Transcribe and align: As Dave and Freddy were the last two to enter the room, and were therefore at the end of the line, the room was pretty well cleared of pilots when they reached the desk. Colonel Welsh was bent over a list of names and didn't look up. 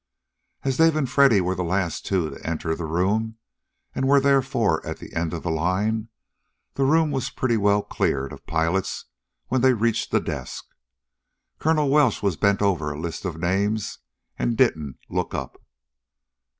As 0.63 0.77
Dave 0.77 0.95
and 0.95 1.07
Freddy 1.07 1.39
were 1.41 1.53
the 1.53 1.63
last 1.63 2.07
two 2.07 2.31
to 2.31 2.43
enter 2.43 2.73
the 2.73 2.87
room, 2.87 3.37
and 3.93 4.07
were 4.07 4.19
therefore 4.19 4.83
at 4.83 4.97
the 4.97 5.13
end 5.13 5.31
of 5.31 5.43
the 5.43 5.51
line, 5.51 6.07
the 6.73 6.85
room 6.85 7.11
was 7.11 7.29
pretty 7.29 7.55
well 7.55 7.83
cleared 7.83 8.33
of 8.33 8.47
pilots 8.47 9.05
when 9.49 9.61
they 9.61 9.73
reached 9.73 10.09
the 10.09 10.19
desk. 10.19 10.65
Colonel 11.59 11.91
Welsh 11.91 12.23
was 12.23 12.35
bent 12.35 12.63
over 12.63 12.89
a 12.89 12.99
list 12.99 13.25
of 13.25 13.37
names 13.37 13.99
and 14.39 14.57
didn't 14.57 14.97
look 15.07 15.35
up. 15.35 15.61